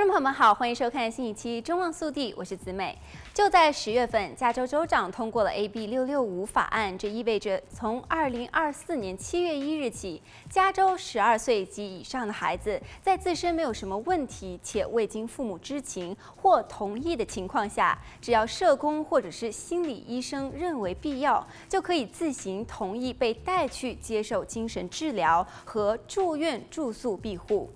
[0.00, 2.96] 观众朋友们好，欢迎收看新一期《中望速递》，我是子美。
[3.34, 27.68] 就在十月份，加州州长通过了 AB 六六五法案，这意味着从二零二四年七月一日起，加州十二岁及以上的孩子，在自身没有什么问题且未经父母知情或同意的情况下，只要社工或者是心理医生认为必要，就可以自行同意被带去接受精神治疗和住院住宿庇护。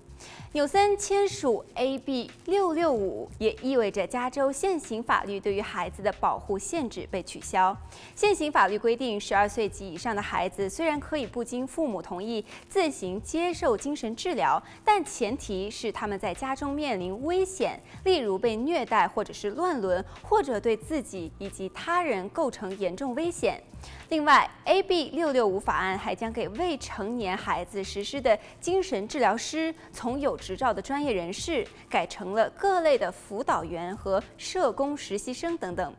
[0.53, 7.75] 纽森签署 AB 六六五，也意味着加州现行法律对于孩子的保护限制被取消。
[8.15, 23.61] 现行法律规定，十二岁及以上的孩子虽然可以不经父母同意自行接受精神治疗，但前提是他们在家中面临危险，例如被虐待或者是乱伦，或者对自己以及他人构成严重危险。
[24.09, 35.91] 另外，AB 六六五法案还将给未成年孩子实施的精神治疗师从从有执照的专业人士改成了各类的辅导员和社工实习生等等。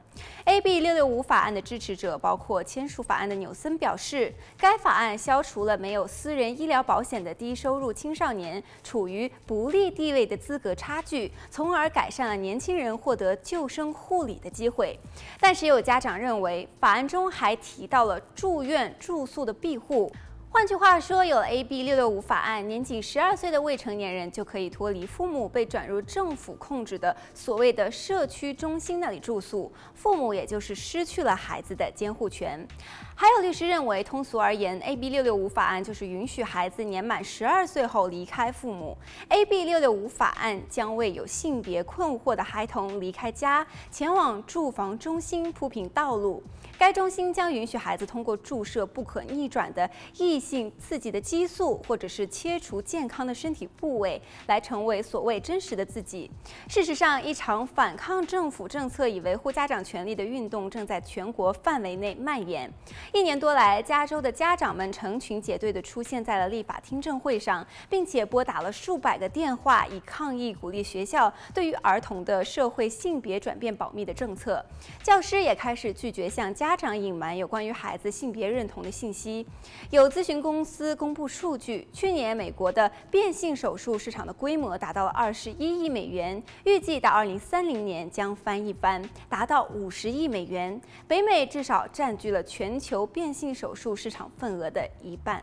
[0.44, 14.96] AB 六六五法案的支持者包括签署法案的纽森表示，该法案消除了没有私人医疗保险的低收入青少年处于不利地位的资格差距，从而改善了年轻人获得救生护理的机会。
[15.40, 20.12] 但是，也有家长认为，法案中还提到了住院住宿的庇护。
[20.56, 32.66] 换句话说，有 AB 六六五法案，年仅十二岁的未成年人就可以脱离父母被转入政府控制的所谓的社区中心那里住宿，父母也就是失去了孩子的监护权。
[33.14, 38.96] 还有律师认为，通俗而言，AB 六六五法案就是允许孩子年满十二岁后离开父母。
[39.28, 46.42] AB 六六五法案将为有性别困惑的孩童离开家，前往住房中心铺平道路。
[46.78, 56.30] 该中心将允许孩子通过注射不可逆转的异性刺激的激素，或者是切除健康的身体部位，来成为所谓真实的自己。
[56.68, 62.72] 事实上，一场反抗政府政策以维护家长权利的运动正在全国范围内蔓延。
[63.12, 74.64] 一年多来，加州的家长们成群结队地出现在了立法听证会上，并且拨打了数百个电话，以抗议鼓励学校对于儿童的社会性别转变保密的政策。
[75.02, 79.46] 教师也开始拒绝向家长隐瞒有关于孩子性别认同的信息。
[79.90, 90.80] 有资询公司公布数据，去年美国的变性手术市场的规模达到了二十一亿美元，预计到二零三零年将翻一番，达到五十亿美元。
[91.06, 95.40] 北美至少占据了全球变性手术市场份额的一半。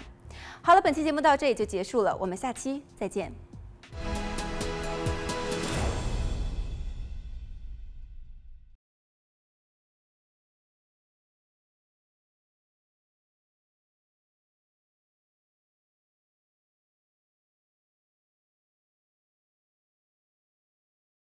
[0.62, 3.32] 好了，本期节目到这里就结束了，我们下期再见。